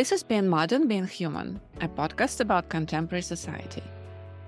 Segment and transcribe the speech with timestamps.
[0.00, 3.82] This is Being Modern, Being Human, a podcast about contemporary society.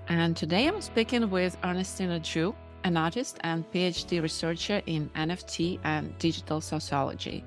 [0.07, 6.17] And today I'm speaking with Ernestina Zhu, an artist and PhD researcher in NFT and
[6.17, 7.45] digital sociology.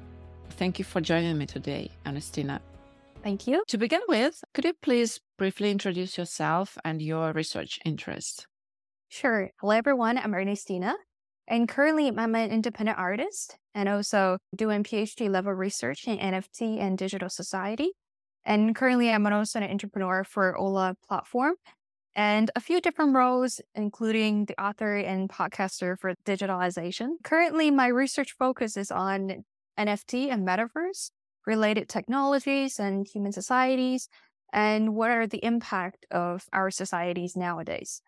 [0.50, 2.60] Thank you for joining me today, Ernestina.
[3.24, 3.64] Thank you.
[3.66, 8.46] To begin with, could you please briefly introduce yourself and your research interests?
[9.08, 9.50] Sure.
[9.60, 10.16] Hello, everyone.
[10.16, 10.94] I'm Ernestina.
[11.48, 16.98] And currently, I'm an independent artist and also doing PhD level research in NFT and
[16.98, 17.92] digital society.
[18.44, 21.54] And currently, I'm also an entrepreneur for Ola platform
[22.14, 27.16] and a few different roles, including the author and podcaster for digitalization.
[27.22, 29.44] Currently, my research focus is on
[29.78, 31.10] NFT and metaverse
[31.46, 34.08] related technologies and human societies,
[34.52, 38.02] and what are the impact of our societies nowadays.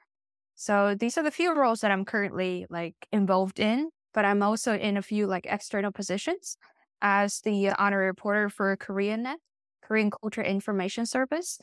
[0.60, 4.76] So these are the few roles that I'm currently like involved in, but I'm also
[4.76, 6.56] in a few like external positions
[7.00, 9.38] as the honorary reporter for Korea.net,
[9.82, 11.60] Korean Culture Information Service,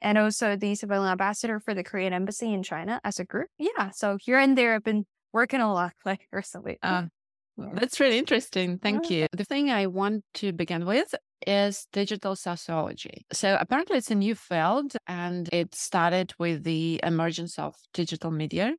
[0.00, 3.48] and also the civilian ambassador for the Korean Embassy in China as a group.
[3.58, 6.78] Yeah, so here and there, I've been working a lot like recently.
[6.82, 7.04] Uh,
[7.74, 8.78] that's really interesting.
[8.78, 9.26] Thank you.
[9.32, 11.14] The thing I want to begin with
[11.46, 13.26] is digital sociology.
[13.32, 18.74] So apparently it's a new field and it started with the emergence of digital media.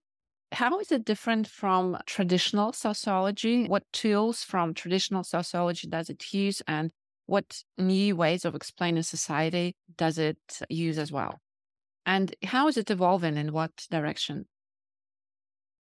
[0.51, 3.67] How is it different from traditional sociology?
[3.67, 6.91] What tools from traditional sociology does it use and
[7.27, 11.39] what new ways of explaining society does it use as well?
[12.05, 14.47] And how is it evolving in what direction?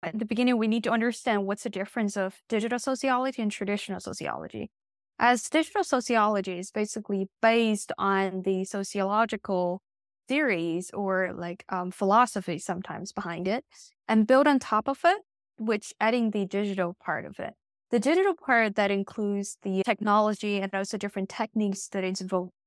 [0.02, 4.00] At the beginning, we need to understand what's the difference of digital sociology and traditional
[4.00, 4.72] sociology
[5.20, 9.82] as digital sociology is basically based on the sociological
[10.28, 13.64] theories or like um, philosophy sometimes behind it
[14.08, 15.22] and build on top of it
[15.58, 17.54] which adding the digital part of it.
[17.92, 22.22] The digital part that includes the technology and also different techniques that is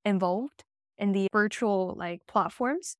[0.04, 0.64] involved
[0.96, 2.96] in the virtual like platforms.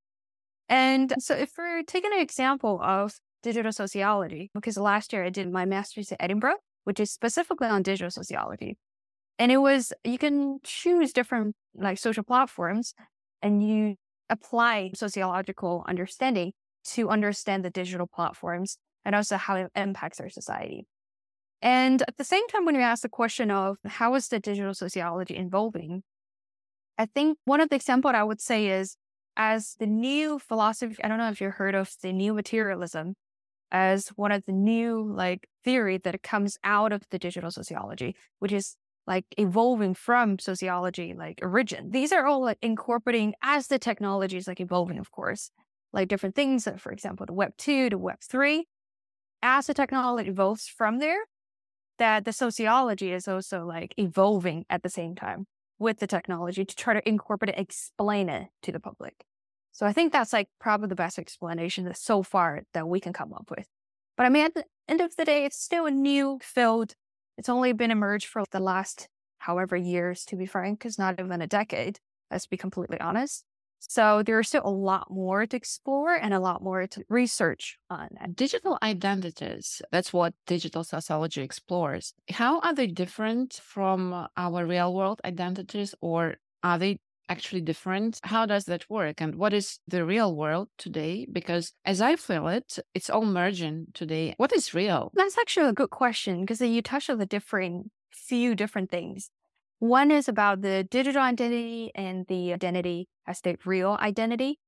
[0.69, 5.51] And so if we're taking an example of digital sociology because last year i did
[5.51, 8.77] my master's at edinburgh which is specifically on digital sociology
[9.39, 12.95] and it was, you can choose different like social platforms
[13.41, 13.97] and you
[14.29, 16.53] apply sociological understanding
[16.85, 20.87] to understand the digital platforms and also how it impacts our society.
[21.63, 24.75] And at the same time, when you ask the question of how is the digital
[24.75, 26.03] sociology evolving,
[26.97, 28.97] I think one of the examples I would say is
[29.37, 33.15] as the new philosophy, I don't know if you heard of the new materialism
[33.71, 38.53] as one of the new like theory that comes out of the digital sociology, which
[38.53, 38.77] is
[39.09, 41.91] like evolving from sociology, like origin.
[41.91, 45.51] These are all like incorporating as the technology is like evolving, of course,
[45.95, 46.69] like different things.
[46.77, 48.67] For example, the Web 2 to Web 3.
[49.43, 51.21] As the technology evolves from there,
[51.99, 55.47] that the sociology is also like evolving at the same time
[55.79, 59.15] with the technology to try to incorporate it, explain it to the public.
[59.73, 63.15] So I think that's like probably the best explanation that so far that we can
[63.15, 63.67] come up with.
[64.19, 66.95] But I mean, at the end of the day, it's still a new field
[67.39, 71.41] it's only been emerged for the last however years, to be frank, because not even
[71.41, 72.01] a decade,
[72.31, 73.45] let's be completely honest.
[73.79, 78.09] So there's still a lot more to explore and a lot more to research on.
[78.35, 82.13] Digital identities, that's what digital sociology explores.
[82.29, 86.35] How are they different from our real world identities, or
[86.65, 86.99] are they
[87.29, 88.21] actually different?
[88.25, 89.21] How does that work?
[89.21, 91.27] And what is the real world today?
[91.31, 94.35] Because as I feel it, it's all merging today.
[94.37, 95.11] What is real?
[95.15, 99.31] That's actually a good question because uh, you touch on the different few different things.
[99.79, 104.59] One is about the digital identity and the identity as the real identity,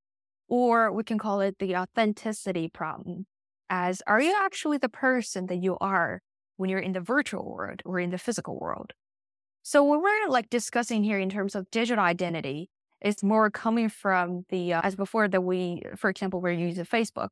[0.47, 3.25] or we can call it the authenticity problem.
[3.69, 6.21] As are you actually the person that you are
[6.57, 8.93] when you're in the virtual world or in the physical world?
[9.63, 12.69] So what we're like discussing here in terms of digital identity
[13.01, 17.29] is more coming from the uh, as before that we, for example, we're using Facebook.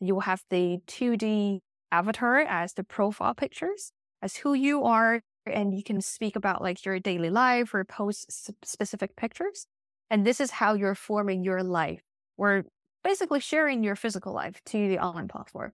[0.00, 1.60] You have the 2D
[1.90, 6.84] avatar as the profile pictures as who you are, and you can speak about like
[6.84, 8.30] your daily life or post
[8.64, 9.66] specific pictures.
[10.10, 12.02] And this is how you're forming your life,
[12.36, 12.64] or
[13.02, 15.72] basically sharing your physical life to the online platform.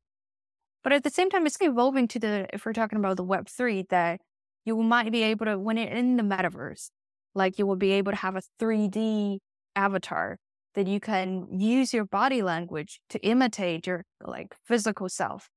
[0.85, 3.49] But at the same time, it's evolving to the if we're talking about the Web
[3.49, 4.21] three that
[4.69, 6.91] you might be able to, when you're in the metaverse,
[7.35, 9.39] like you will be able to have a 3D
[9.75, 10.39] avatar
[10.75, 15.49] that you can use your body language to imitate your like physical self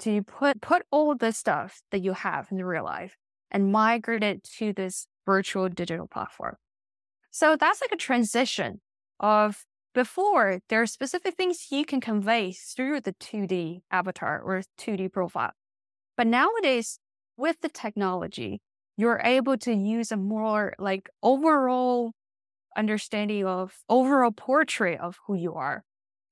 [0.00, 3.16] to put put all the stuff that you have in real life
[3.50, 6.56] and migrate it to this virtual digital platform.
[7.30, 8.80] So that's like a transition
[9.18, 9.64] of
[9.94, 15.52] before there are specific things you can convey through the 2D avatar or 2D profile.
[16.16, 16.98] But nowadays,
[17.36, 18.60] with the technology,
[18.96, 22.12] you're able to use a more like overall
[22.76, 25.84] understanding of overall portrait of who you are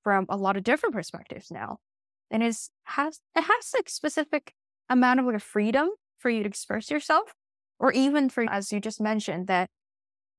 [0.02, 1.78] from a lot of different perspectives now.
[2.30, 4.54] And it has it has like specific
[4.88, 7.32] amount of like freedom for you to express yourself,
[7.78, 9.68] or even for as you just mentioned that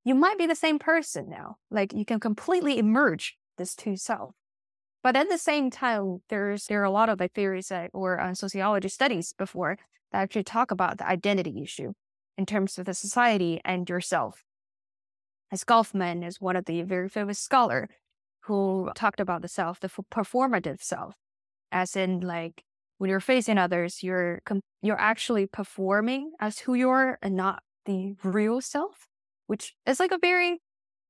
[0.04, 1.56] you might be the same person now.
[1.70, 4.34] Like you can completely emerge this two self.
[5.02, 8.18] But at the same time, there's there are a lot of like theories that, or
[8.18, 9.76] uh, sociology studies before
[10.14, 11.92] that actually talk about the identity issue
[12.38, 14.44] in terms of the society and yourself.
[15.50, 17.88] As Goffman is one of the very famous scholar
[18.44, 21.16] who talked about the self, the performative self,
[21.72, 22.62] as in like
[22.98, 24.40] when you're facing others, you're
[24.82, 29.08] you're actually performing as who you are and not the real self,
[29.48, 30.60] which is like a very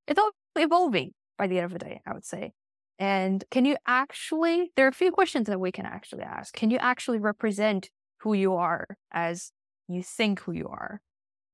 [0.06, 2.52] it's all evolving by the end of the day, I would say.
[2.98, 6.54] And can you actually, there are a few questions that we can actually ask.
[6.54, 7.90] Can you actually represent
[8.24, 9.52] who you are as
[9.86, 11.00] you think who you are?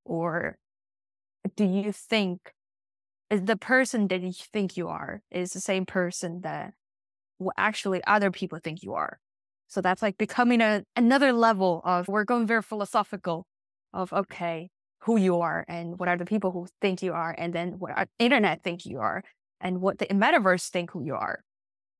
[0.05, 0.56] Or
[1.56, 2.52] do you think
[3.31, 6.72] eh, the person that you think you are is the same person that
[7.56, 9.19] actually other people think you are?
[9.67, 13.46] So that's like becoming a, another level of, we're going very philosophical
[13.93, 14.70] of, okay,
[15.00, 18.08] who you are and what are the people who think you are and then what
[18.20, 19.25] internet think you are
[19.61, 21.43] and what the metaverse think who you are.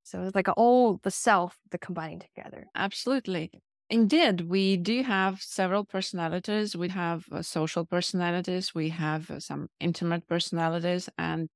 [0.05, 2.67] So it's like all the self, the combining together.
[2.75, 3.50] Absolutely.
[3.90, 6.76] Indeed, we do have several personalities.
[6.76, 11.48] We have uh, social personalities, we have uh, some intimate personalities, and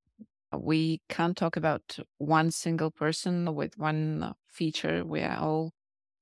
[0.52, 5.04] we can't talk about one single person with one uh, feature.
[5.04, 5.72] We are all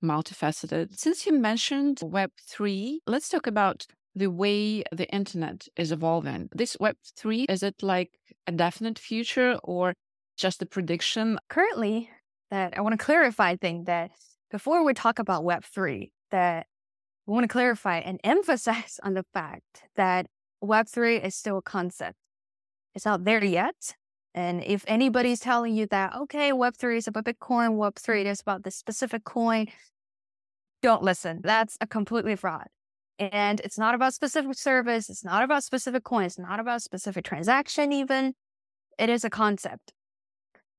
[0.04, 0.98] multifaceted.
[0.98, 6.50] Since you mentioned Web3, let's talk about the way the internet is evolving.
[6.54, 9.94] This Web3, is it like a definite future or
[10.36, 11.38] just a prediction?
[11.48, 12.10] Currently,
[12.50, 14.10] that I want to clarify thing that
[14.52, 16.66] before we talk about Web3, that
[17.26, 20.26] we want to clarify and emphasize on the fact that
[20.62, 22.14] Web3 is still a concept.
[22.94, 23.96] It's not there yet.
[24.34, 28.76] And if anybody's telling you that, okay, Web3 is about Bitcoin, Web3 is about this
[28.76, 29.66] specific coin,
[30.82, 31.40] don't listen.
[31.42, 32.66] That's a completely fraud.
[33.18, 35.08] And it's not about specific service.
[35.08, 36.24] It's not about specific coin.
[36.24, 38.34] It's not about specific transaction, even.
[38.98, 39.92] It is a concept.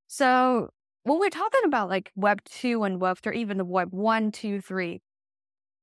[0.07, 0.69] So
[1.03, 4.61] when we're talking about like Web 2 and Web 3, even the Web 1, 2,
[4.61, 5.01] 3,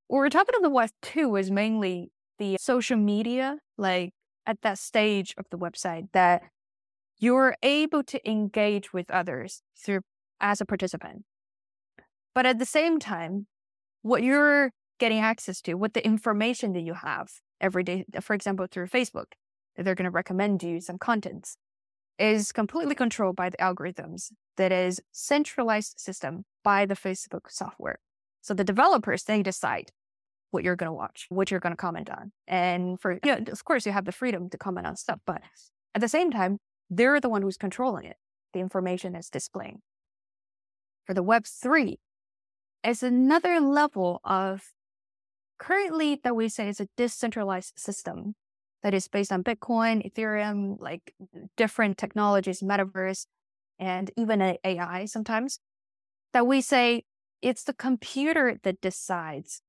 [0.08, 4.12] what we're talking about the Web 2 is mainly the social media, like
[4.46, 6.43] at that stage of the website that
[7.19, 10.00] you're able to engage with others through
[10.40, 11.25] as a participant.
[12.34, 13.46] But at the same time,
[14.02, 17.28] what you're getting access to, what the information that you have
[17.61, 19.32] every day, for example, through Facebook,
[19.76, 21.56] they're going to recommend you some contents,
[22.20, 27.99] is completely controlled by the algorithms that is centralized system by the Facebook software.
[28.43, 29.90] So the developers, they decide
[30.50, 32.32] what you're going to watch, what you're going to comment on.
[32.46, 35.40] And for, you know, of course, you have the freedom to comment on stuff, but
[35.94, 36.58] at the same time,
[36.90, 38.17] they're the one who's controlling it.
[38.52, 39.81] The information is displaying.
[41.06, 41.96] For the Web3,
[42.84, 44.72] it's another level of
[45.58, 48.34] currently that we say is a decentralized system
[48.82, 51.15] that is based on Bitcoin, Ethereum, like
[51.56, 53.27] different technologies, metaverse,
[53.79, 55.61] and even AI sometimes,
[56.32, 57.05] that we say
[57.43, 59.62] it's the computer that decides.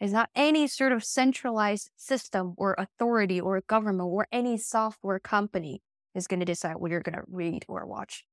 [0.00, 5.82] It's not any sort of centralized system or authority or government or any software company
[6.14, 8.24] is going to decide what you're going to read or watch.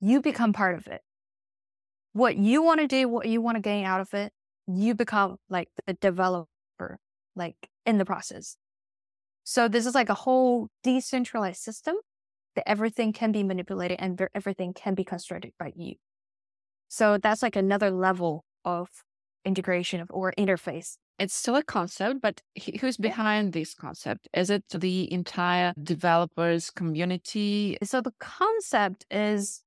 [0.00, 1.00] You become part of it.
[2.12, 4.32] What you want to do, what you want to gain out of it,
[4.66, 6.98] you become like the developer,
[7.34, 8.56] like in the process.
[9.48, 11.94] So this is like a whole decentralized system
[12.56, 15.94] that everything can be manipulated and everything can be constructed by you.
[16.88, 18.88] So that's like another level of
[19.44, 20.96] integration of, or interface.
[21.20, 22.42] It's still a concept, but
[22.80, 24.26] who's behind this concept?
[24.34, 27.78] Is it the entire developers community?
[27.84, 29.62] So the concept is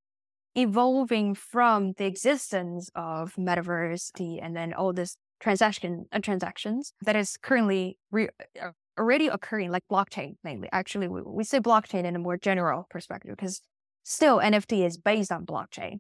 [0.56, 4.12] evolving from the existence of metaverse
[4.44, 8.28] and then all this transaction uh, transactions that is currently re-
[8.62, 10.70] uh, already occurring, like blockchain mainly.
[10.72, 13.62] Actually, we, we say blockchain in a more general perspective because
[14.04, 16.00] still NFT is based on blockchain.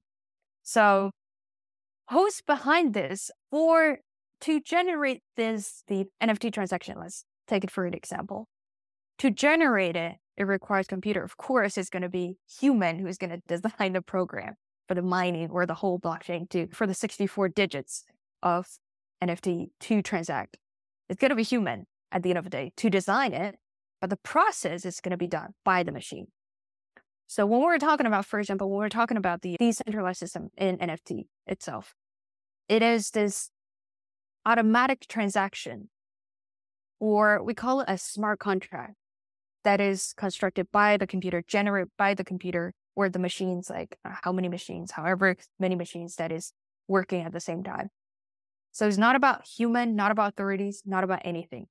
[0.64, 1.12] So,
[2.12, 3.32] who's behind this?
[3.50, 4.00] For
[4.42, 8.48] to generate this the NFT transaction, let's take it for an example.
[9.20, 11.24] To generate it, it requires computer.
[11.24, 14.56] Of course, it's going to be human who's going to design the program
[14.88, 18.04] for the mining or the whole blockchain to for the 64 digits
[18.44, 18.68] of
[19.24, 20.58] NFT to transact.
[21.10, 23.56] It's going to be human at the end of the day to design it,
[24.02, 26.28] but the process is going to be done by the machine.
[27.28, 30.78] So when we're talking about, for example, when we're talking about the decentralized system in
[30.78, 31.94] NFT itself,
[32.68, 33.52] it is this
[34.46, 35.90] automatic transaction,
[37.00, 38.96] or we call it a smart contract
[39.64, 44.12] that is constructed by the computer, generated by the computer, or the machines, like uh,
[44.24, 46.54] how many machines, however many machines that is
[46.88, 47.90] working at the same time.
[48.72, 51.68] So it's not about human, not about authorities, not about anything.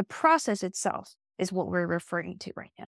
[0.00, 2.86] The process itself is what we're referring to right now.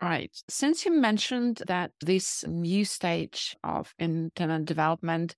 [0.00, 0.30] Right.
[0.48, 5.34] Since you mentioned that this new stage of internet development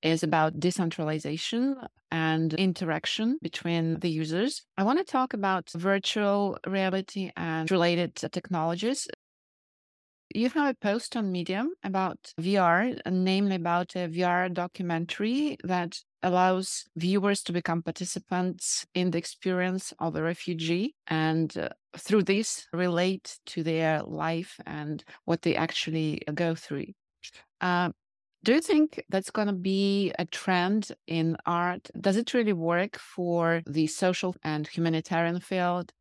[0.00, 1.74] is about decentralization
[2.12, 9.08] and interaction between the users, I want to talk about virtual reality and related technologies.
[10.32, 16.84] You have a post on Medium about VR, namely about a VR documentary that allows
[16.96, 23.38] viewers to become participants in the experience of a refugee and uh, through this relate
[23.46, 26.86] to their life and what they actually go through.
[27.60, 27.90] Uh,
[28.44, 31.88] do you think that's going to be a trend in art?
[32.00, 35.92] Does it really work for the social and humanitarian field?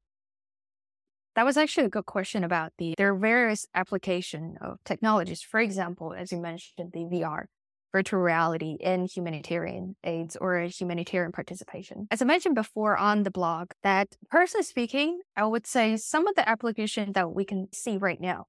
[1.36, 5.42] That was actually a good question about the there are various application of technologies.
[5.42, 7.46] For example, as you mentioned, the VR
[7.92, 12.08] virtual reality in humanitarian aids or humanitarian participation.
[12.12, 16.36] As I mentioned before on the blog, that personally speaking, I would say some of
[16.36, 18.46] the application that we can see right now,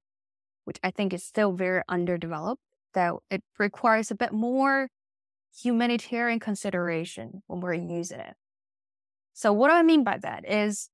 [0.65, 2.61] which I think is still very underdeveloped,
[2.93, 4.89] that it requires a bit more
[5.61, 8.35] humanitarian consideration when we're using it.
[9.33, 10.89] So what do I mean by that is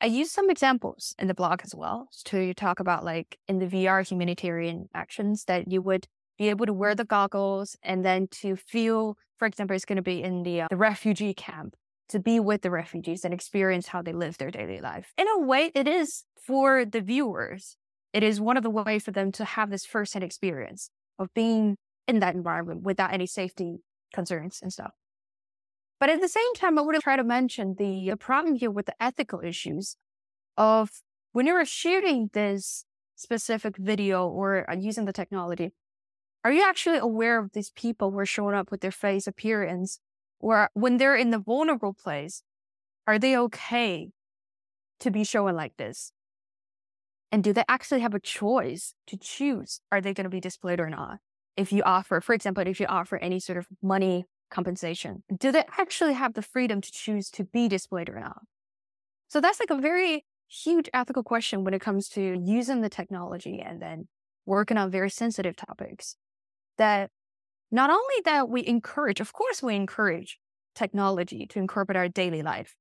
[0.00, 3.66] I use some examples in the blog as well to talk about like in the
[3.66, 6.06] VR humanitarian actions that you would
[6.38, 10.02] be able to wear the goggles and then to feel, for example, it's going to
[10.02, 11.74] be in the, uh, the refugee camp
[12.08, 15.12] to be with the refugees and experience how they live their daily life.
[15.18, 17.76] In a way, it is for the viewers.
[18.12, 21.76] It is one of the ways for them to have this firsthand experience of being
[22.06, 23.78] in that environment without any safety
[24.14, 24.92] concerns and stuff.
[25.98, 28.86] But at the same time, I would try to mention the, the problem here with
[28.86, 29.96] the ethical issues
[30.56, 30.90] of
[31.32, 32.84] when you're shooting this
[33.16, 35.72] specific video or uh, using the technology,
[36.46, 39.98] are you actually aware of these people who are showing up with their face appearance
[40.38, 42.44] or when they're in the vulnerable place
[43.04, 44.10] are they okay
[45.00, 46.12] to be showing like this?
[47.32, 49.80] And do they actually have a choice to choose?
[49.90, 51.18] Are they going to be displayed or not?
[51.56, 55.64] If you offer for example if you offer any sort of money compensation do they
[55.76, 58.42] actually have the freedom to choose to be displayed or not?
[59.26, 63.60] So that's like a very huge ethical question when it comes to using the technology
[63.60, 64.06] and then
[64.44, 66.14] working on very sensitive topics
[66.78, 67.10] that
[67.70, 70.38] not only that we encourage, of course, we encourage
[70.74, 72.76] technology to incorporate our daily life.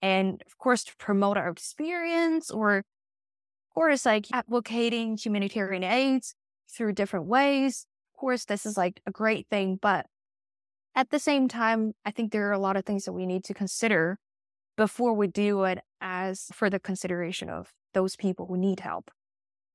[0.00, 6.34] And of course, to promote our experience or, of course, like advocating humanitarian aids
[6.70, 7.86] through different ways.
[8.14, 9.78] Of course, this is like a great thing.
[9.80, 10.06] But
[10.94, 13.44] at the same time, I think there are a lot of things that we need
[13.44, 14.18] to consider
[14.76, 19.10] before we do it as for the consideration of those people who need help.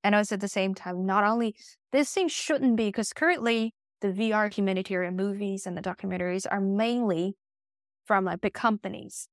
[0.03, 1.55] And also at the same time, not only
[1.91, 7.35] this thing shouldn't be, because currently the VR humanitarian movies and the documentaries are mainly
[8.05, 9.27] from like big companies.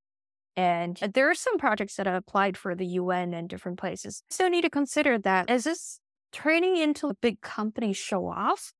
[0.56, 4.22] And uh, there are some projects that have applied for the UN and different places.
[4.30, 6.00] So need to consider that is this
[6.32, 8.72] turning into a big company show off?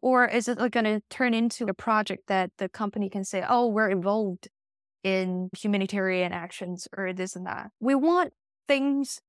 [0.00, 3.44] Or is it like going to turn into a project that the company can say,
[3.48, 4.48] oh, we're involved
[5.04, 7.70] in humanitarian actions or this and that?
[7.78, 8.32] We want
[8.66, 9.20] things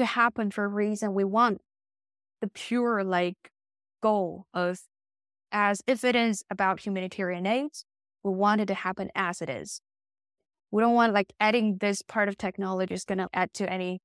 [0.00, 1.14] to happen for a reason.
[1.14, 1.60] We want
[2.40, 3.36] the pure like
[4.02, 4.80] goal of
[5.52, 7.84] as if it is about humanitarian aids,
[8.22, 9.82] we want it to happen as it is.
[10.70, 14.00] We don't want like adding this part of technology is gonna add to any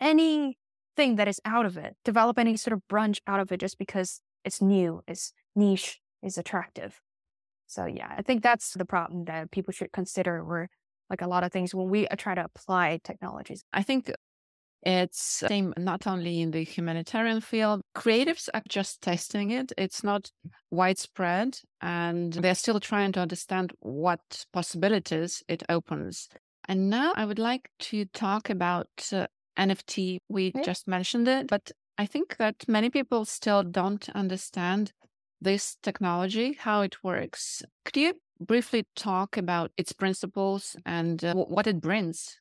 [0.00, 3.78] anything that is out of it, develop any sort of branch out of it just
[3.78, 7.00] because it's new, it's niche, is attractive.
[7.66, 10.68] So yeah, I think that's the problem that people should consider where
[11.10, 13.64] like a lot of things when we uh, try to apply technologies.
[13.72, 14.10] I think
[14.84, 17.80] it's same not only in the humanitarian field.
[17.96, 19.72] Creatives are just testing it.
[19.78, 20.30] It's not
[20.70, 26.28] widespread and they're still trying to understand what possibilities it opens.
[26.68, 29.26] And now I would like to talk about uh,
[29.58, 30.18] NFT.
[30.28, 34.92] We just mentioned it, but I think that many people still don't understand
[35.40, 37.62] this technology, how it works.
[37.84, 42.38] Could you briefly talk about its principles and uh, what it brings?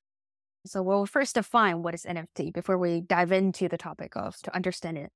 [0.65, 4.55] So we'll first define what is NFT before we dive into the topic of to
[4.55, 5.12] understand it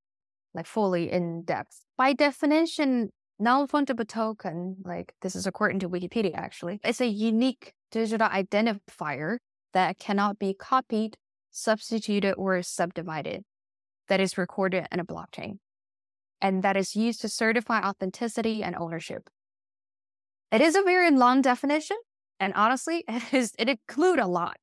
[0.53, 1.83] like fully in depth.
[1.97, 8.27] By definition, non-fungible token, like this is according to Wikipedia actually, it's a unique digital
[8.27, 9.37] identifier
[9.73, 11.17] that cannot be copied,
[11.51, 13.43] substituted, or subdivided
[14.07, 15.59] that is recorded in a blockchain
[16.41, 19.29] and that is used to certify authenticity and ownership.
[20.51, 21.97] It is a very long definition,
[22.39, 24.57] and honestly, it, is, it includes a lot.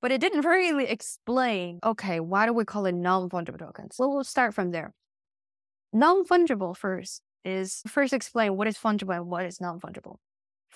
[0.00, 3.96] But it didn't really explain, okay, why do we call it non-fungible tokens?
[3.98, 4.92] Well, we'll start from there.
[5.92, 10.16] Non-fungible first is first explain what is fungible and what is non-fungible.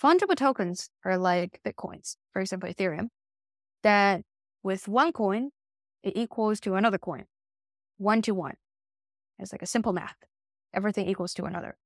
[0.01, 3.09] Fungible tokens are like Bitcoins, for example, Ethereum,
[3.83, 4.23] that
[4.63, 5.51] with one coin,
[6.03, 7.25] it equals to another coin,
[7.99, 8.55] one to one.
[9.39, 10.17] It's like a simple math.
[10.73, 11.77] Everything equals to another.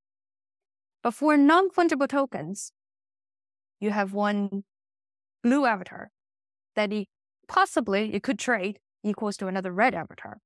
[1.03, 2.73] But for non-fungible tokens,
[3.81, 4.65] you have one
[5.43, 6.11] blue avatar
[6.75, 7.09] that it,
[7.49, 10.39] possibly it could trade equals to another red avatar.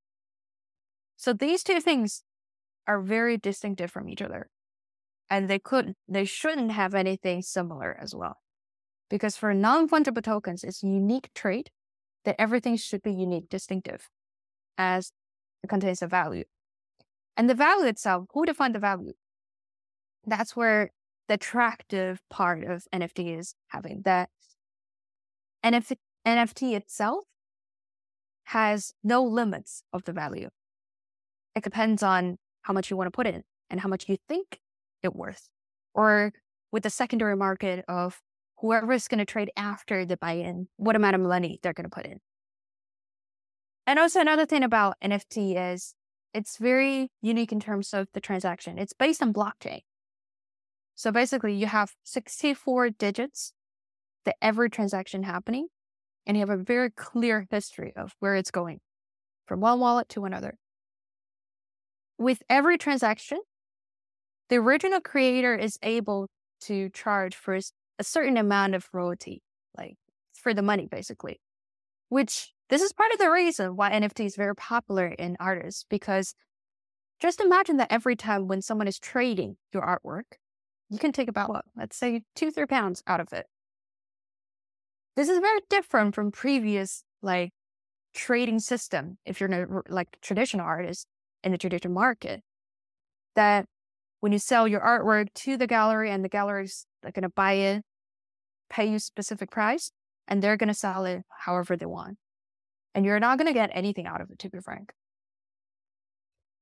[1.16, 2.22] So these two things
[2.86, 4.48] are very distinctive from each other.
[5.28, 8.38] And they could they shouldn't have anything similar as well.
[9.08, 11.70] Because for non-fungible tokens, it's unique trait
[12.24, 14.08] that everything should be unique, distinctive,
[14.78, 15.12] as
[15.62, 16.44] it contains a value.
[17.36, 19.12] And the value itself, who defines the value?
[20.26, 20.90] That's where
[21.28, 24.30] the attractive part of NFT is having that
[25.64, 27.24] NFT, NFT itself
[28.44, 30.48] has no limits of the value.
[31.54, 34.60] It depends on how much you want to put in and how much you think
[35.02, 35.48] it worth.
[35.94, 36.32] Or
[36.72, 38.20] with the secondary market of
[38.58, 41.94] whoever is going to trade after the buy-in, what amount of money they're going to
[41.94, 42.18] put in.
[43.86, 45.94] And also another thing about NFT is
[46.32, 48.78] it's very unique in terms of the transaction.
[48.78, 49.80] It's based on blockchain.
[50.94, 53.52] So basically you have 64 digits
[54.24, 55.68] that every transaction happening,
[56.30, 58.78] and you have a very clear history of where it's going
[59.46, 60.54] from one wallet to another.
[62.18, 63.40] With every transaction,
[64.48, 66.28] the original creator is able
[66.66, 67.58] to charge for
[67.98, 69.42] a certain amount of royalty,
[69.76, 69.96] like
[70.32, 71.40] for the money, basically,
[72.10, 76.36] which this is part of the reason why NFT is very popular in artists, because
[77.18, 80.38] just imagine that every time when someone is trading your artwork,
[80.90, 83.46] you can take about let's say two, three pounds out of it.
[85.16, 87.52] This is very different from previous like
[88.14, 89.18] trading system.
[89.24, 91.06] If you're a, like traditional artist
[91.42, 92.42] in the traditional market,
[93.36, 93.66] that
[94.20, 97.52] when you sell your artwork to the gallery and the galleries are going to buy
[97.52, 97.82] it,
[98.68, 99.92] pay you a specific price,
[100.28, 102.16] and they're going to sell it however they want.
[102.94, 104.92] And you're not going to get anything out of it, to be frank.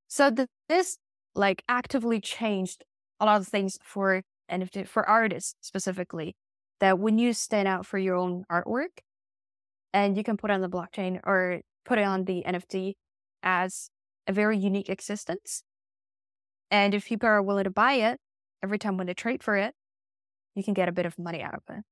[0.09, 0.99] So the, this
[1.35, 2.85] like actively changed
[3.21, 6.37] a lot of things for NFT for artists specifically.
[6.81, 9.01] That when you stand out for your own artwork,
[9.93, 12.95] and you can put on the blockchain or put it on the NFT
[13.43, 13.91] as
[14.27, 15.63] a very unique existence,
[16.71, 18.21] and if people are willing to buy it
[18.63, 19.75] every time when they trade for it,
[20.55, 21.83] you can get a bit of money out of it.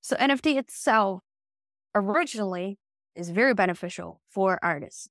[0.00, 1.22] So NFT itself
[1.94, 2.78] originally
[3.14, 5.08] is very beneficial for artists.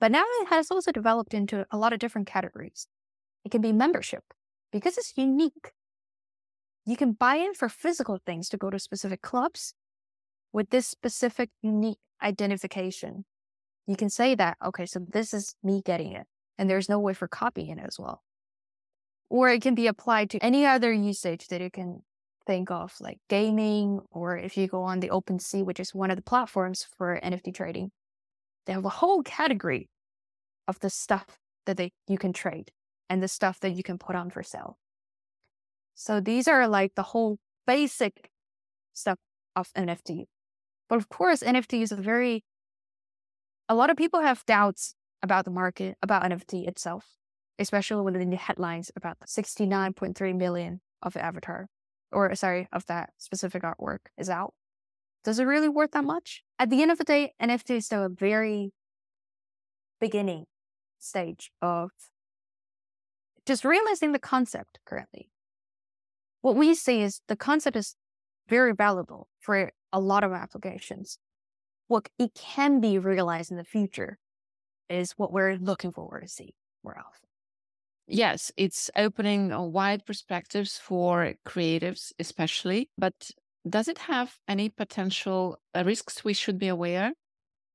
[0.00, 2.86] But now it has also developed into a lot of different categories.
[3.44, 4.24] It can be membership
[4.72, 5.72] because it's unique.
[6.86, 9.74] You can buy in for physical things to go to specific clubs
[10.52, 13.24] with this specific unique identification.
[13.86, 17.12] You can say that, okay, so this is me getting it and there's no way
[17.12, 18.22] for copying it as well.
[19.28, 22.02] Or it can be applied to any other usage that you can
[22.46, 26.16] think of, like gaming, or if you go on the OpenSea, which is one of
[26.16, 27.90] the platforms for NFT trading,
[28.66, 29.88] they have a whole category
[30.68, 32.70] of the stuff that they you can trade
[33.10, 34.78] and the stuff that you can put on for sale.
[35.96, 38.30] So these are like the whole basic
[38.92, 39.18] stuff
[39.56, 40.26] of NFT.
[40.88, 42.44] But of course, NFT is a very
[43.68, 47.06] a lot of people have doubts about the market, about NFT itself,
[47.58, 51.66] especially when the headlines about the 69.3 million of avatar,
[52.12, 54.52] or sorry, of that specific artwork is out.
[55.24, 56.44] Does it really worth that much?
[56.58, 58.72] At the end of the day, NFT is still a very
[59.98, 60.44] beginning
[60.98, 61.90] stage of
[63.46, 65.30] just realizing the concept currently.
[66.46, 67.96] What we see is the concept is
[68.48, 71.18] very valuable for a lot of applications.
[71.88, 74.18] What it can be realized in the future
[74.88, 76.54] is what we're looking forward to see
[76.84, 77.18] more of.
[78.06, 82.90] Yes, it's opening wide perspectives for creatives, especially.
[82.96, 83.32] But
[83.68, 87.12] does it have any potential uh, risks we should be aware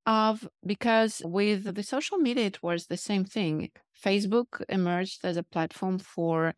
[0.06, 0.48] of?
[0.66, 3.72] Because with the social media, it was the same thing.
[4.02, 6.54] Facebook emerged as a platform for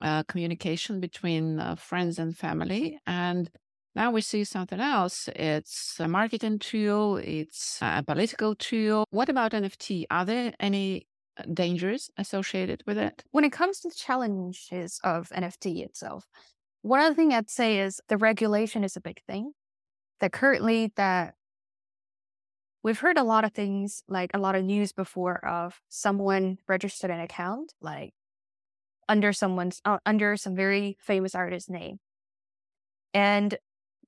[0.00, 2.98] uh, communication between uh, friends and family.
[3.06, 3.50] And
[3.94, 5.28] now we see something else.
[5.34, 9.06] It's a marketing tool, it's a political tool.
[9.10, 10.04] What about NFT?
[10.10, 11.06] Are there any
[11.38, 13.24] uh, dangers associated with it?
[13.30, 16.26] When it comes to the challenges of NFT itself,
[16.82, 19.52] one other thing I'd say is the regulation is a big thing.
[20.20, 21.34] That currently that
[22.82, 27.10] we've heard a lot of things, like a lot of news before of someone registered
[27.10, 28.14] an account, like
[29.08, 31.98] under someone's uh, under some very famous artist's name.
[33.14, 33.56] And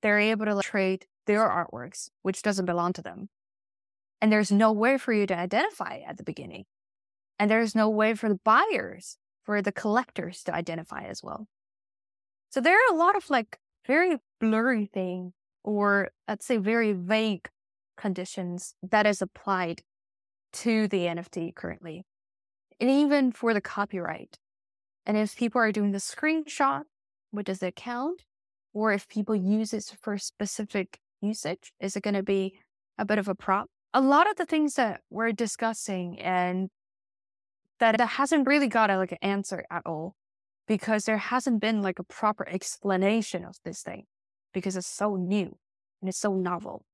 [0.03, 3.29] they're able to like, trade their artworks, which doesn't belong to them.
[4.21, 6.65] And there's no way for you to identify at the beginning.
[7.39, 11.47] And there's no way for the buyers, for the collectors to identify as well.
[12.51, 15.33] So there are a lot of like very blurry thing
[15.63, 17.49] or let's say very vague
[17.97, 19.83] conditions that is applied
[20.53, 22.05] to the NFT currently.
[22.81, 24.39] And even for the copyright.
[25.09, 26.83] And if people are doing the screenshot,
[27.31, 28.25] what does it count?
[28.75, 32.59] Or if people use it for specific usage, is it going to be
[32.99, 33.69] a bit of a prop?
[33.95, 36.69] A lot of the things that we're discussing and
[37.81, 40.15] that, hasn't really got a, like an answer at all
[40.67, 44.05] because there hasn't been like a proper explanation of this thing
[44.53, 45.57] because it's so new
[46.03, 46.85] and it's so novel.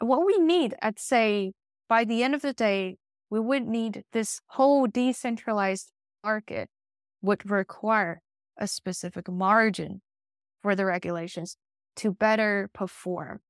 [0.00, 1.52] What we need, I'd say,
[1.86, 2.96] by the end of the day,
[3.28, 5.92] we would need this whole decentralized
[6.24, 6.70] market
[7.22, 8.22] would require
[8.58, 10.02] a specific margin
[10.62, 11.56] for the regulations
[11.96, 13.40] to better perform.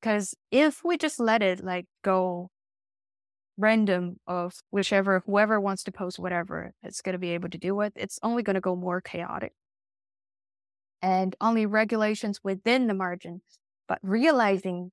[0.00, 2.50] Because if we just let it like go
[3.58, 7.80] random of whichever whoever wants to post whatever it's going to be able to do
[7.82, 9.52] it, it's only going to go more chaotic.
[11.02, 13.42] And only regulations within the margin,
[13.88, 14.90] but realizing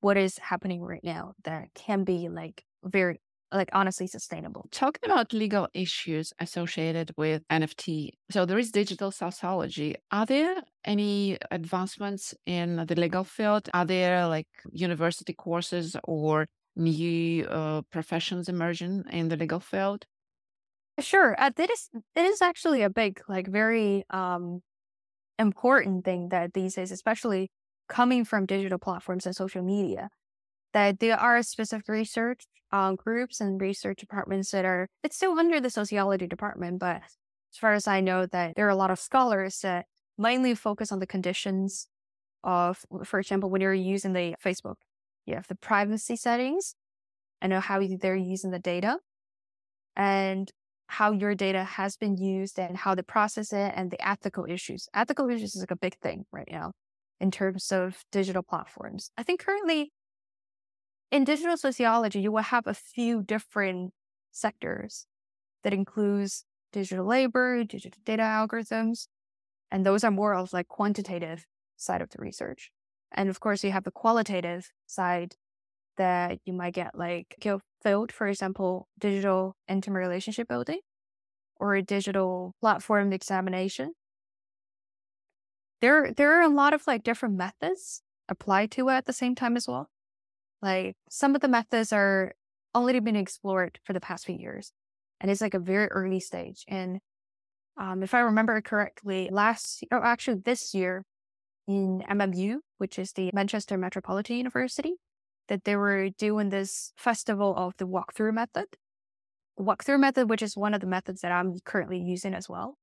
[0.00, 3.20] what is happening right now that can be like very
[3.52, 4.66] like honestly sustainable.
[4.70, 8.18] Talking about legal issues associated with NFT.
[8.30, 9.96] So there is digital sociology.
[10.10, 13.68] Are there any advancements in the legal field?
[13.72, 20.06] Are there like university courses or new uh, professions emerging in the legal field?
[20.98, 21.34] Sure.
[21.38, 24.62] Uh, that is it is actually a big, like very um
[25.38, 27.50] important thing that these days, especially
[27.88, 30.10] coming from digital platforms and social media,
[30.76, 35.58] that there are specific research um, groups and research departments that are it's still under
[35.58, 38.98] the sociology department, but as far as I know, that there are a lot of
[38.98, 39.86] scholars that
[40.18, 41.88] mainly focus on the conditions
[42.44, 44.74] of, for example, when you're using the Facebook,
[45.24, 46.74] you have the privacy settings
[47.40, 48.98] and how they're using the data
[49.96, 50.50] and
[50.88, 54.90] how your data has been used and how they process it and the ethical issues.
[54.92, 56.72] Ethical issues is like a big thing right now
[57.18, 59.10] in terms of digital platforms.
[59.16, 59.90] I think currently
[61.10, 63.92] in digital sociology, you will have a few different
[64.32, 65.06] sectors
[65.64, 69.08] that includes digital labor, digital data algorithms,
[69.70, 72.70] and those are more of like quantitative side of the research.
[73.12, 75.36] And of course, you have the qualitative side
[75.96, 77.36] that you might get like
[77.82, 80.80] field, for example, digital intimate relationship building
[81.56, 83.94] or a digital platform examination.
[85.80, 89.34] There, there are a lot of like different methods applied to it at the same
[89.34, 89.88] time as well.
[90.62, 92.34] Like some of the methods are
[92.74, 94.72] only been explored for the past few years,
[95.20, 96.64] and it's like a very early stage.
[96.68, 97.00] And
[97.78, 101.04] um, if I remember correctly, last or oh, actually this year
[101.68, 104.94] in MMU, which is the Manchester Metropolitan University,
[105.48, 108.66] that they were doing this festival of the walkthrough method.
[109.58, 112.76] walkthrough method, which is one of the methods that I'm currently using as well,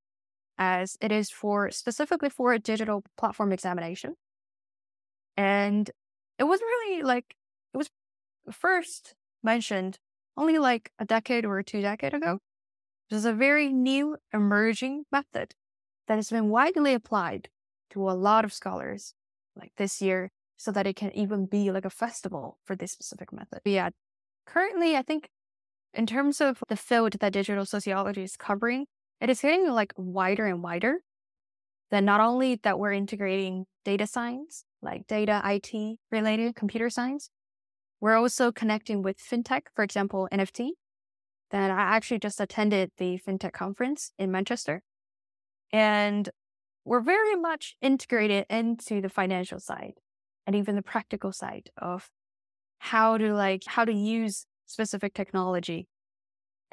[0.57, 4.15] as it is for specifically for a digital platform examination.
[5.37, 5.89] And
[6.39, 7.35] it was really like
[8.51, 9.99] first mentioned
[10.35, 12.39] only like a decade or two decade ago.
[13.09, 15.53] It is a very new emerging method
[16.07, 17.49] that has been widely applied
[17.91, 19.13] to a lot of scholars
[19.55, 23.31] like this year so that it can even be like a festival for this specific
[23.31, 23.59] method.
[23.63, 23.89] But yeah,
[24.45, 25.29] currently I think
[25.93, 28.87] in terms of the field that digital sociology is covering,
[29.21, 31.01] it is getting like wider and wider.
[31.91, 37.29] That not only that we're integrating data science, like data IT related computer science,
[38.03, 40.71] we're also connecting with fintech, for example, NFT.
[41.51, 44.81] Then I actually just attended the fintech conference in Manchester.
[45.71, 46.29] And
[46.83, 49.93] we're very much integrated into the financial side
[50.45, 52.09] and even the practical side of
[52.79, 55.87] how to like how to use specific technology.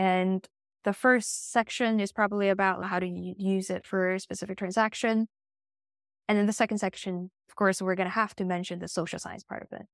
[0.00, 0.44] And
[0.82, 5.28] the first section is probably about how to use it for a specific transaction.
[6.26, 9.20] And then the second section, of course, we're going to have to mention the social
[9.20, 9.86] science part of it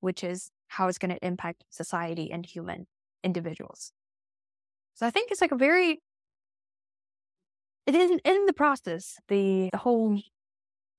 [0.00, 2.86] which is how it's going to impact society and human
[3.24, 3.92] individuals.
[4.94, 6.00] So I think it's like a very
[7.86, 9.16] it is in the process.
[9.28, 10.20] The the whole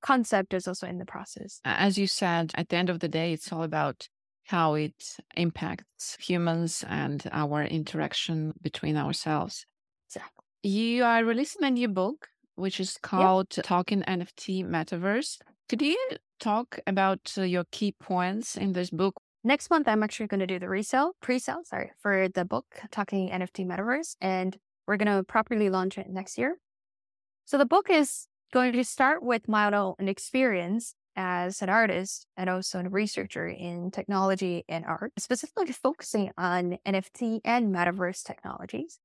[0.01, 1.59] concept is also in the process.
[1.63, 4.07] As you said, at the end of the day, it's all about
[4.45, 9.65] how it impacts humans and our interaction between ourselves.
[10.07, 10.43] Exactly.
[10.63, 13.65] You are releasing a new book, which is called yep.
[13.65, 15.37] Talking NFT Metaverse.
[15.69, 15.97] Could you
[16.39, 19.21] talk about uh, your key points in this book?
[19.43, 23.29] Next month, I'm actually going to do the resale, pre-sale, sorry, for the book, Talking
[23.29, 26.57] NFT Metaverse, and we're going to properly launch it next year.
[27.45, 32.49] So the book is going to start with my own experience as an artist and
[32.49, 38.97] also a researcher in technology and art, specifically focusing on NFT and metaverse technologies.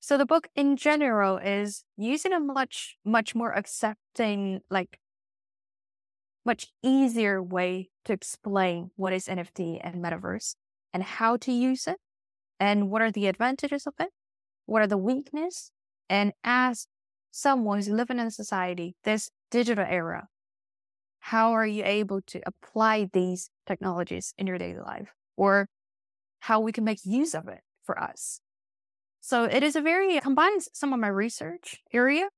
[0.00, 4.98] So the book in general is using a much, much more accepting, like
[6.48, 10.54] much easier way to explain what is NFT and metaverse
[10.94, 11.98] and how to use it
[12.58, 14.08] and what are the advantages of it,
[14.64, 15.70] what are the weaknesses,
[16.08, 16.86] and as
[17.30, 20.28] someone who's living in a society, this digital era,
[21.20, 25.68] how are you able to apply these technologies in your daily life or
[26.40, 28.40] how we can make use of it for us?
[29.20, 32.30] So it is a very combines some of my research area,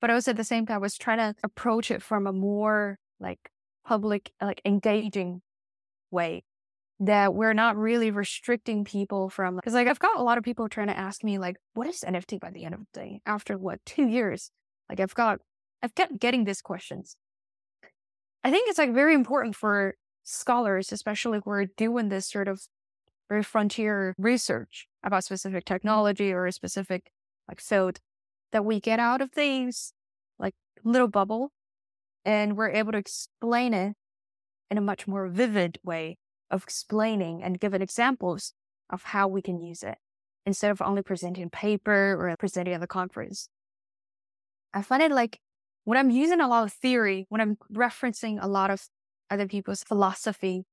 [0.00, 3.00] but also at the same time I was trying to approach it from a more
[3.18, 3.50] like
[3.86, 5.42] public, like engaging
[6.10, 6.44] way
[7.00, 10.68] that we're not really restricting people from because like I've got a lot of people
[10.68, 13.20] trying to ask me like what is NFT by the end of the day?
[13.26, 14.50] After what two years?
[14.88, 15.40] Like I've got
[15.82, 17.16] I've kept getting these questions.
[18.42, 22.62] I think it's like very important for scholars especially who are doing this sort of
[23.28, 27.10] very frontier research about specific technology or a specific
[27.48, 28.00] like field
[28.52, 29.92] that we get out of these
[30.38, 31.52] like little bubble
[32.26, 33.94] and we're able to explain it
[34.68, 36.18] in a much more vivid way
[36.50, 38.52] of explaining and giving examples
[38.90, 39.96] of how we can use it
[40.44, 43.48] instead of only presenting paper or presenting at the conference.
[44.74, 45.38] I find it like
[45.84, 48.82] when I'm using a lot of theory, when I'm referencing a lot of
[49.30, 50.64] other people's philosophy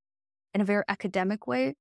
[0.55, 1.75] in a very academic way,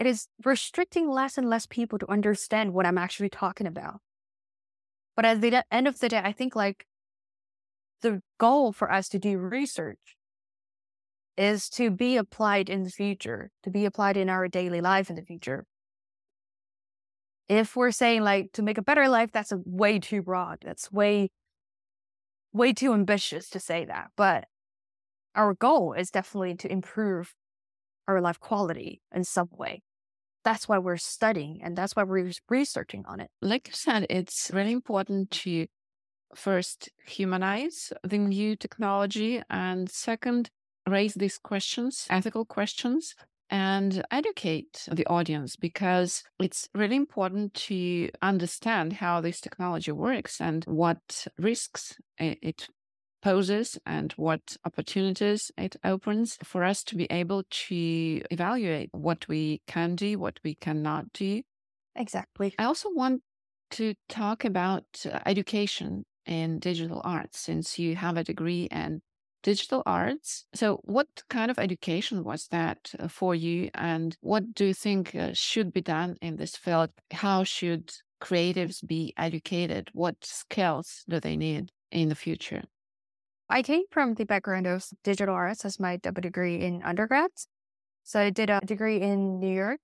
[0.00, 4.00] it is restricting less and less people to understand what I'm actually talking about.
[5.14, 6.86] But at the end of the day, I think like
[8.02, 10.16] the goal for us to do research
[11.36, 15.16] is to be applied in the future, to be applied in our daily life in
[15.16, 15.64] the future.
[17.48, 20.58] If we're saying like to make a better life, that's a way too broad.
[20.62, 21.30] That's way,
[22.52, 24.10] way too ambitious to say that.
[24.16, 24.46] But
[25.34, 27.34] our goal is definitely to improve
[28.06, 29.82] our life quality in some way.
[30.44, 33.30] That's why we're studying and that's why we're researching on it.
[33.40, 35.66] Like you said, it's really important to
[36.34, 40.50] first humanize the new technology and second
[40.88, 43.14] raise these questions, ethical questions,
[43.50, 50.64] and educate the audience because it's really important to understand how this technology works and
[50.64, 52.66] what risks it
[53.22, 59.62] poses and what opportunities it opens for us to be able to evaluate what we
[59.66, 61.42] can do, what we cannot do.
[61.94, 62.54] Exactly.
[62.58, 63.22] I also want
[63.72, 69.02] to talk about uh, education in digital arts since you have a degree in
[69.42, 70.44] digital arts.
[70.54, 75.14] So, what kind of education was that uh, for you, and what do you think
[75.14, 76.90] uh, should be done in this field?
[77.10, 79.90] How should creatives be educated?
[79.92, 82.62] What skills do they need in the future?
[83.48, 87.30] I came from the background of digital arts as my double degree in undergrad.
[88.04, 89.80] So I did a degree in New York,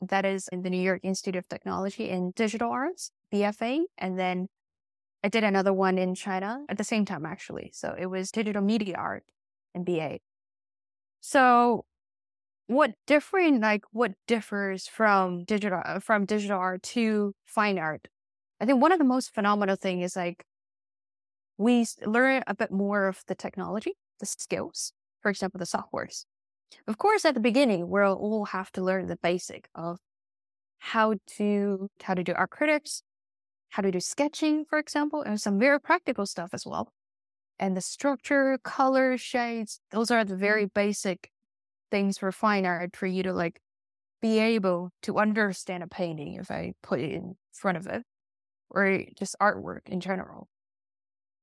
[0.00, 4.46] that is in the New York Institute of Technology in digital arts, BFA, and then
[5.26, 7.72] I did another one in China at the same time, actually.
[7.74, 9.24] So it was digital media art
[9.74, 10.20] and BA.
[11.20, 11.84] So
[12.68, 18.06] what different, like what differs from digital, uh, from digital art to fine art?
[18.60, 20.44] I think one of the most phenomenal thing is like
[21.58, 26.24] we learn a bit more of the technology, the skills, for example, the softwares.
[26.86, 29.98] Of course, at the beginning, we'll all have to learn the basic of
[30.78, 33.02] how to how to do art critics,
[33.76, 36.88] how to do sketching, for example, and some very practical stuff as well.
[37.58, 40.40] And the structure, color, shades, those are the mm-hmm.
[40.40, 41.30] very basic
[41.90, 43.60] things for fine art for you to like
[44.22, 48.02] be able to understand a painting if I put it in front of it,
[48.70, 50.48] or just artwork in general.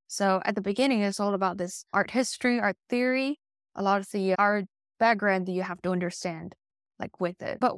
[0.08, 3.40] So at the beginning, it's all about this art history, art theory,
[3.76, 4.66] a lot of the art
[5.00, 6.56] background that you have to understand,
[7.00, 7.60] like with it.
[7.60, 7.76] But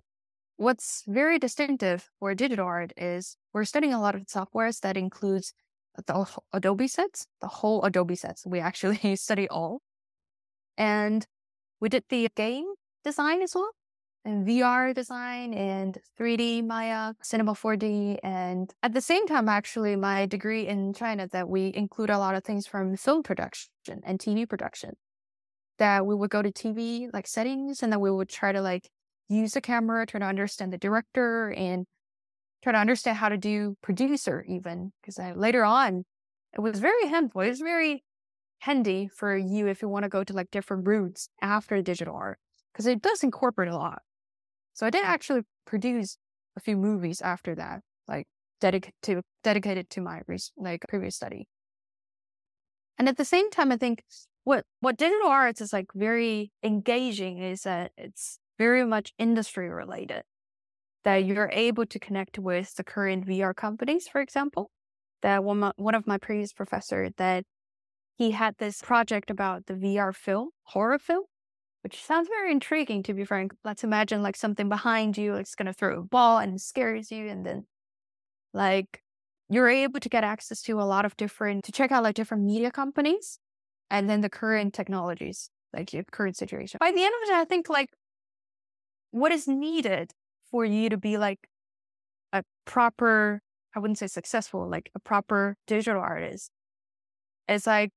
[0.58, 5.54] What's very distinctive for digital art is we're studying a lot of softwares that includes
[6.08, 8.46] the Adobe sets, the whole Adobe sets.
[8.46, 9.82] We actually study all.
[10.78, 11.26] And
[11.80, 12.66] we did the game
[13.04, 13.72] design as well,
[14.24, 18.20] and VR design and 3D Maya, Cinema 4D.
[18.24, 22.36] And at the same time, actually, my degree in China that we include a lot
[22.36, 24.96] of things from film production and TV production.
[25.78, 28.90] That we would go to TV like settings and then we would try to like
[29.30, 31.86] use a camera, try to understand the director, and
[32.64, 34.92] try to understand how to do producer even.
[35.02, 36.04] Because later on,
[36.54, 37.42] it was very helpful.
[37.42, 38.04] It was very
[38.60, 42.40] handy for you if you want to go to like different routes after digital art,
[42.74, 44.02] because it does incorporate a lot.
[44.74, 46.18] So I did actually produce
[46.58, 48.28] a few movies after that, like
[48.62, 50.22] dedicated to dedicated to my
[50.58, 51.48] like previous study.
[52.98, 54.04] And at the same time, I think
[54.46, 60.24] what what digital arts is like very engaging is that it's very much industry related.
[61.04, 64.72] That you're able to connect with the current VR companies, for example.
[65.22, 67.46] That one one of my previous professor that
[68.18, 71.26] he had this project about the VR film, horror film,
[71.84, 73.54] which sounds very intriguing to be frank.
[73.64, 77.46] Let's imagine like something behind you, it's gonna throw a ball and scares you, and
[77.46, 77.66] then
[78.54, 79.04] like
[79.50, 82.44] you're able to get access to a lot of different to check out like different
[82.44, 83.40] media companies
[83.92, 86.78] and then the current technologies, like your current situation.
[86.80, 87.90] By the end of it, I think like
[89.16, 90.12] what is needed
[90.52, 91.48] for you to be like
[92.34, 93.42] a proper,
[93.74, 96.52] I wouldn't say successful, like a proper digital artist
[97.48, 97.92] is like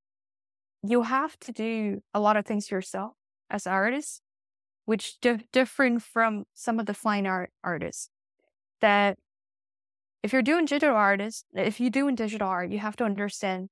[0.84, 3.14] you have to do a lot of things yourself
[3.50, 4.20] as artists,
[4.84, 8.10] which di- different from some of the fine art artists
[8.80, 9.18] that
[10.22, 13.70] if you're doing digital artists, if you're doing digital art, you have to understand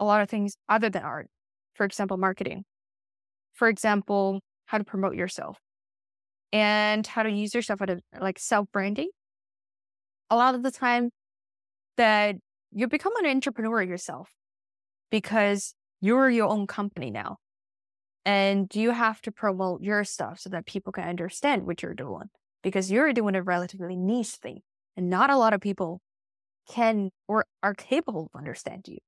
[0.00, 1.28] a lot of things other than art.
[1.74, 2.64] For example, marketing.
[3.52, 5.58] For example, how to promote yourself
[6.52, 9.10] and how to use yourself at a, like self branding.
[10.30, 11.10] A lot of the time
[11.96, 12.36] that
[12.72, 14.30] you become an entrepreneur yourself
[15.10, 17.36] because you're your own company now.
[18.24, 22.28] And you have to promote your stuff so that people can understand what you're doing
[22.62, 24.62] because you're doing a relatively niche thing
[24.96, 26.00] and not a lot of people
[26.68, 28.98] can or are capable of understanding you.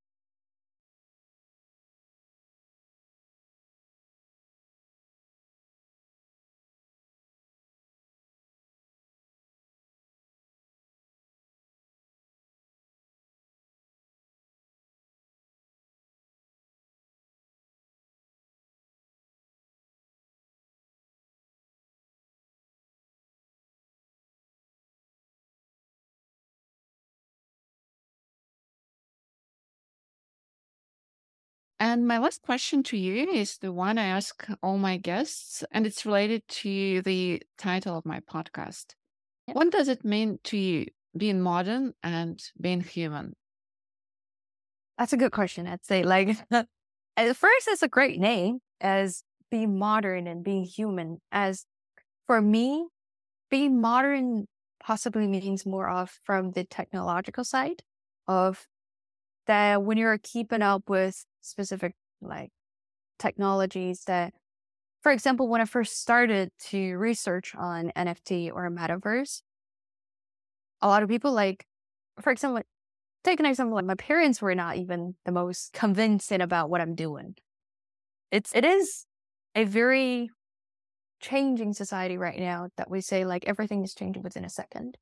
[31.81, 35.87] And my last question to you is the one I ask all my guests, and
[35.87, 38.95] it's related to the title of my podcast.
[39.47, 40.87] What does it mean to you
[41.17, 43.35] being modern and being human?
[44.99, 45.69] That's a good question.
[45.69, 51.19] I'd say, like, at first, it's a great name as being modern and being human.
[51.31, 51.65] As
[52.27, 52.89] for me,
[53.51, 54.47] being modern
[54.81, 57.83] possibly means more of from the technological side
[58.27, 58.67] of
[59.47, 62.51] that when you're keeping up with specific like
[63.19, 64.33] technologies that
[65.03, 69.43] for example when i first started to research on nft or metaverse
[70.81, 71.67] a lot of people like
[72.21, 72.63] for example
[73.25, 76.95] take an example like my parents were not even the most convincing about what i'm
[76.95, 77.35] doing.
[78.31, 79.07] It's it is
[79.55, 80.31] a very
[81.21, 84.97] changing society right now that we say like everything is changing within a second.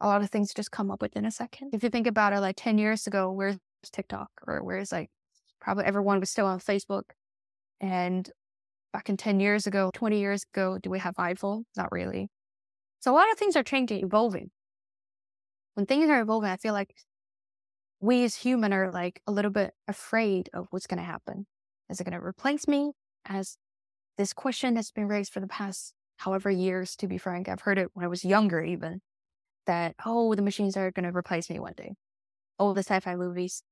[0.00, 1.74] A lot of things just come up within a second.
[1.74, 3.58] If you think about it like 10 years ago where's
[3.92, 5.10] tiktok or where's like
[5.66, 7.10] probably everyone was still on Facebook.
[7.80, 8.30] And
[8.92, 11.64] back in 10 years ago, 20 years ago, do we have iPhone?
[11.76, 12.28] Not really.
[13.00, 14.52] So a lot of things are changing, evolving.
[15.74, 16.94] When things are evolving, I feel like
[17.98, 21.46] we as human are like a little bit afraid of what's going to happen.
[21.90, 22.92] Is it going to replace me?
[23.24, 23.56] As
[24.18, 27.78] this question has been raised for the past however years, to be frank, I've heard
[27.78, 29.00] it when I was younger, even
[29.66, 31.94] that, oh, the machines are going to replace me one day.
[32.56, 33.64] All the sci fi movies,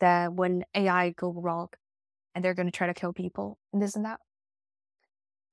[0.00, 1.68] that when AI go wrong
[2.34, 4.20] and they're going to try to kill people and this and that.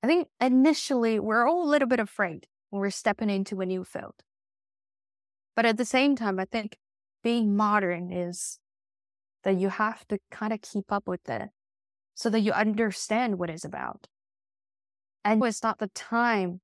[0.03, 3.84] I think initially we're all a little bit afraid when we're stepping into a new
[3.84, 4.15] field.
[5.56, 6.77] But at the same time, I think
[7.23, 8.60] being modern is
[9.43, 11.49] that you have to kind of keep up with it
[12.15, 14.08] so that you understand what it's about.
[15.23, 16.60] And it's not the time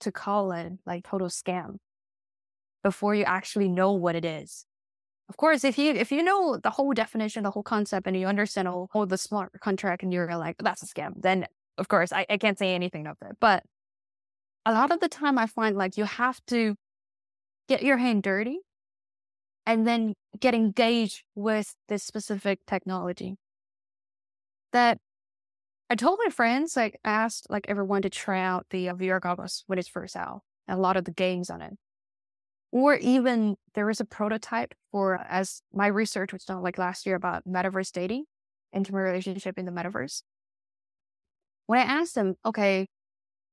[0.00, 1.76] to call it like total scam
[2.82, 4.66] before you actually know what it is.
[5.34, 8.28] Of course, if you if you know the whole definition, the whole concept, and you
[8.28, 12.12] understand all, all the smart contract, and you're like, that's a scam, then of course
[12.12, 13.38] I, I can't say anything of it.
[13.40, 13.64] But
[14.64, 16.76] a lot of the time, I find like you have to
[17.68, 18.60] get your hand dirty,
[19.66, 23.34] and then get engaged with this specific technology.
[24.72, 24.98] That
[25.90, 29.64] I told my friends, like asked like everyone to try out the uh, VR goggles
[29.66, 31.72] when it's first out, and a lot of the games on it
[32.74, 37.14] or even there is a prototype for as my research was done like last year
[37.14, 38.24] about metaverse dating
[38.74, 40.22] intimate relationship in the metaverse.
[41.66, 42.88] When i asked them okay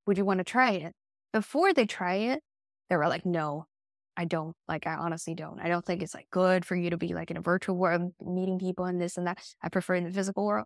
[0.07, 0.93] would you want to try it?
[1.31, 2.41] Before they try it
[2.89, 3.67] they were like no
[4.17, 5.59] i don't like i honestly don't.
[5.61, 8.13] I don't think it's like good for you to be like in a virtual world
[8.19, 9.39] meeting people and this and that.
[9.61, 10.65] I prefer in the physical world.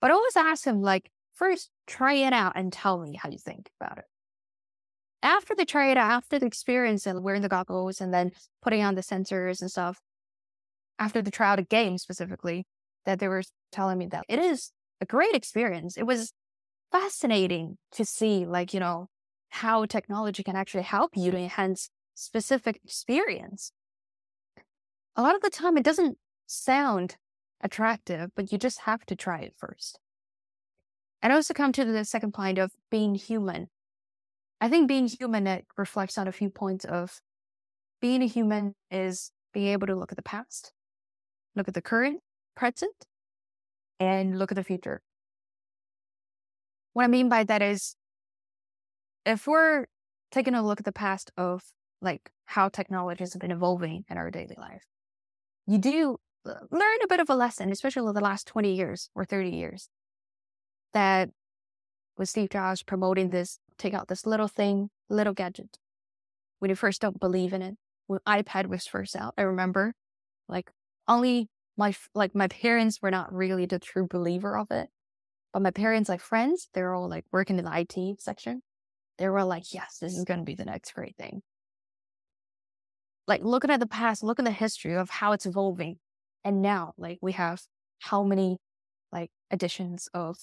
[0.00, 3.38] But i always ask them like first try it out and tell me how you
[3.38, 4.04] think about it
[5.22, 9.02] after the out, after the experience and wearing the goggles and then putting on the
[9.02, 10.00] sensors and stuff,
[10.98, 12.66] after the trial the game specifically,
[13.04, 13.42] that they were
[13.72, 15.96] telling me that it is a great experience.
[15.96, 16.32] It was
[16.92, 19.08] fascinating to see, like, you know,
[19.50, 23.72] how technology can actually help you to enhance specific experience.
[25.16, 27.16] A lot of the time, it doesn't sound
[27.60, 29.98] attractive, but you just have to try it first.
[31.22, 33.68] And also come to the second point of being human.
[34.60, 37.20] I think being human it reflects on a few points of
[38.00, 40.72] being a human is being able to look at the past,
[41.56, 42.20] look at the current,
[42.54, 43.06] present,
[43.98, 45.00] and look at the future.
[46.92, 47.94] What I mean by that is
[49.24, 49.86] if we're
[50.30, 51.62] taking a look at the past of
[52.02, 54.84] like how technologies have been evolving in our daily life,
[55.66, 59.24] you do uh, learn a bit of a lesson, especially the last 20 years or
[59.24, 59.88] 30 years,
[60.92, 61.30] that
[62.16, 65.78] with Steve Jobs promoting this, take out this little thing, little gadget.
[66.58, 67.74] When you first don't believe in it,
[68.06, 69.94] when iPad was first out, I remember
[70.48, 70.70] like
[71.08, 74.88] only my, like my parents were not really the true believer of it.
[75.52, 78.62] But my parents, like friends, they're all like working in the IT section.
[79.18, 81.42] They were like, yes, this is going to be the next great thing.
[83.26, 85.98] Like looking at the past, looking at the history of how it's evolving.
[86.44, 87.62] And now, like we have
[87.98, 88.58] how many
[89.12, 90.38] like editions of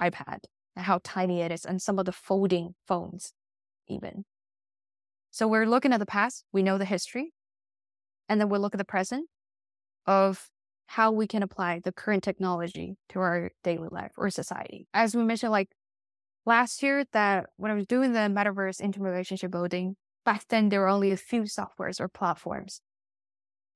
[0.00, 0.40] iPad
[0.76, 3.32] how tiny it is and some of the folding phones
[3.88, 4.24] even.
[5.30, 7.32] So we're looking at the past, we know the history,
[8.28, 9.28] and then we'll look at the present
[10.06, 10.48] of
[10.86, 14.86] how we can apply the current technology to our daily life or society.
[14.92, 15.70] As we mentioned, like
[16.44, 20.88] last year, that when I was doing the metaverse interrelationship building, back then there were
[20.88, 22.82] only a few softwares or platforms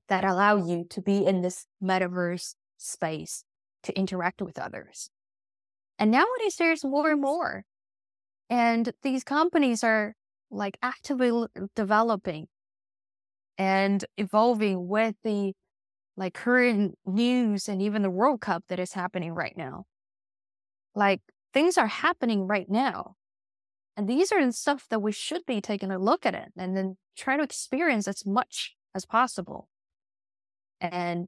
[0.08, 3.44] that allow you to be in this metaverse space
[3.82, 5.10] to interact with others.
[5.98, 7.64] And nowadays there's more and more.
[8.48, 10.14] And these companies are
[10.50, 12.46] like actively developing
[13.58, 15.52] and evolving with the
[16.16, 19.84] like current news and even the World Cup that is happening right now.
[20.94, 21.20] Like
[21.52, 23.14] things are happening right now.
[23.96, 26.76] And these are the stuff that we should be taking a look at it and
[26.76, 29.68] then try to experience as much as possible.
[30.80, 31.26] And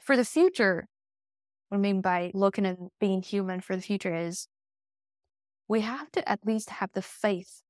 [0.00, 0.88] for the future,
[1.70, 4.46] what I mean by looking at being human for the future is
[5.66, 7.62] we have to at least have the faith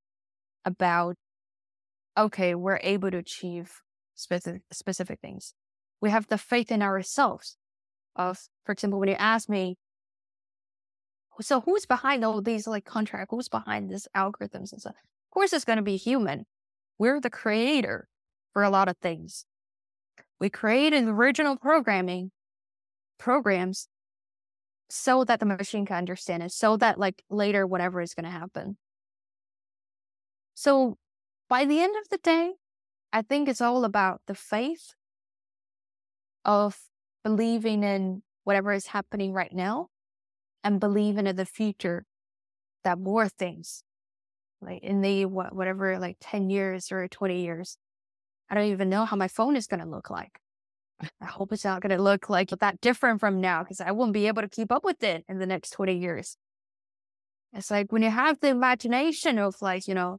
[0.65, 1.15] about,
[2.19, 3.83] okay, we're able to achieve
[4.15, 5.55] specific, specific things
[6.01, 7.57] we have the faith in ourselves.
[8.17, 9.77] Of, for example, when you ask me,
[11.41, 13.29] so who's behind all these like contract?
[13.31, 14.97] Who's behind these algorithms and stuff?
[14.97, 16.45] Of course, it's going to be human.
[16.99, 18.09] We're the creator
[18.53, 19.47] for a lot of things.
[20.39, 22.33] We created original programming
[23.21, 23.87] programs
[24.89, 28.31] so that the machine can understand it, so that like later, whatever is going to
[28.31, 28.77] happen.
[30.55, 30.97] So
[31.49, 32.55] by the end of the day,
[33.13, 34.95] I think it's all about the faith
[36.45, 36.79] of
[37.23, 39.89] believing in whatever is happening right now
[40.65, 42.05] and believing in the future
[42.83, 43.83] that more things
[44.63, 47.77] like in the whatever like 10 years or 20 years
[48.49, 50.41] i don't even know how my phone is going to look like
[51.21, 54.13] i hope it's not going to look like that different from now because i won't
[54.13, 56.37] be able to keep up with it in the next 20 years
[57.53, 60.19] it's like when you have the imagination of like you know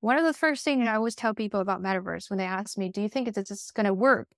[0.00, 2.88] one of the first things i always tell people about metaverse when they ask me
[2.88, 4.28] do you think it's going to work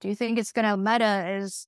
[0.00, 1.66] do you think it's going to Meta is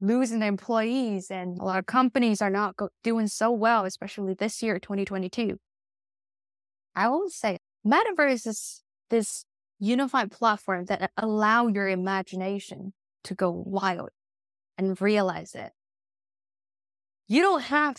[0.00, 4.62] losing employees and a lot of companies are not go- doing so well, especially this
[4.62, 5.56] year, 2022?
[6.94, 9.44] I always say metaverse is this
[9.78, 12.92] unified platform that allow your imagination
[13.24, 14.10] to go wild
[14.78, 15.72] and realize it.
[17.28, 17.96] You don't have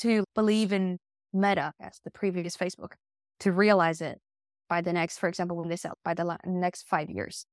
[0.00, 0.98] to believe in
[1.32, 2.92] Meta as the previous Facebook
[3.40, 4.20] to realize it
[4.68, 7.46] by the next, for example, when they sell by the next five years.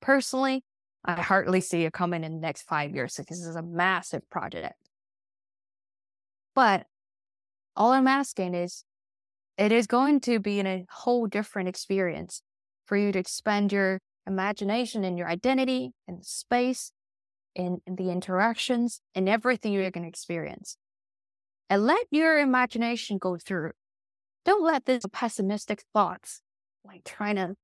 [0.00, 0.64] Personally,
[1.04, 4.28] I hardly see it coming in the next five years because this is a massive
[4.28, 4.74] project.
[6.54, 6.86] But
[7.76, 8.84] all I'm asking is
[9.56, 12.42] it is going to be in a whole different experience
[12.86, 16.92] for you to expand your imagination and your identity and space
[17.54, 20.76] and, and the interactions and everything you're going to experience.
[21.68, 23.72] And let your imagination go through.
[24.44, 26.40] Don't let these pessimistic thoughts
[26.84, 27.56] like trying to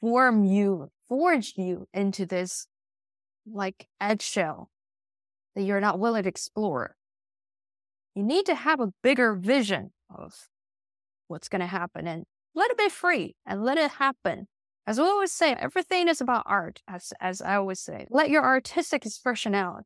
[0.00, 2.66] form you forge you into this
[3.46, 4.68] like eggshell
[5.54, 6.96] that you're not willing to explore.
[8.14, 10.48] You need to have a bigger vision of
[11.28, 12.24] what's going to happen and
[12.54, 14.48] let it be free and let it happen.
[14.86, 18.06] As I always say, everything is about art, as, as I always say.
[18.10, 19.84] Let your artistic expression out.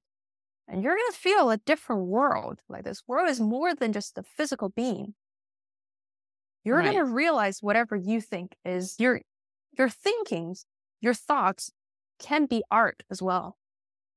[0.67, 2.61] And you're going to feel a different world.
[2.69, 5.15] Like this world is more than just a physical being.
[6.65, 6.93] You're right.
[6.93, 9.21] going to realize whatever you think is your
[9.79, 10.67] your thinkings
[11.01, 11.71] your thoughts
[12.19, 13.57] can be art as well.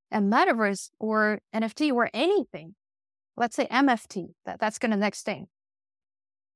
[0.09, 2.75] And metaverse or NFT or anything,
[3.37, 5.47] let's say MFT, that, that's going to next thing.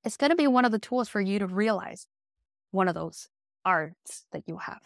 [0.05, 2.07] It's going to be one of the tools for you to realize
[2.71, 3.27] one of those
[3.65, 4.81] arts that you have.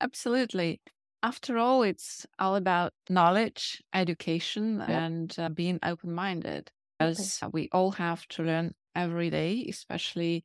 [0.00, 0.80] Absolutely.
[1.22, 4.88] After all, it's all about knowledge, education, yep.
[4.88, 6.70] and uh, being open minded.
[6.98, 7.50] As okay.
[7.52, 10.44] we all have to learn every day, especially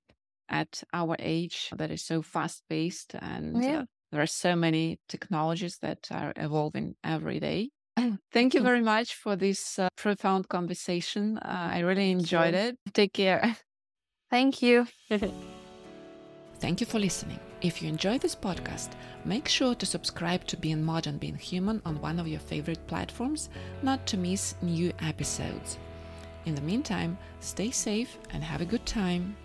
[0.49, 3.79] at our age that is so fast paced and yeah.
[3.79, 7.69] uh, there are so many technologies that are evolving every day.
[8.31, 11.37] Thank you very much for this uh, profound conversation.
[11.39, 12.77] Uh, I really enjoyed it.
[12.93, 13.57] Take care.
[14.29, 14.87] Thank you.
[16.59, 17.39] Thank you for listening.
[17.61, 18.89] If you enjoy this podcast,
[19.25, 23.49] make sure to subscribe to Being Modern, Being Human on one of your favorite platforms,
[23.81, 25.77] not to miss new episodes.
[26.45, 29.35] In the meantime, stay safe and have a good time.